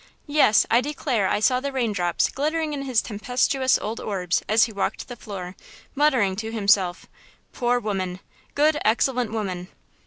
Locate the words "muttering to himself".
5.93-7.05